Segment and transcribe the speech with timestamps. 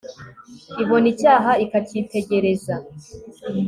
[0.83, 2.75] ibona icyaha, ikacyitegereza